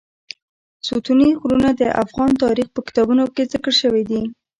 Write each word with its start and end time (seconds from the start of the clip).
ستوني 0.87 1.27
غرونه 1.41 1.69
د 1.81 1.81
افغان 2.03 2.31
تاریخ 2.43 2.67
په 2.75 2.81
کتابونو 2.87 3.23
کې 3.35 3.49
ذکر 3.53 3.73
شوی 3.81 4.03
دي. 4.09 4.21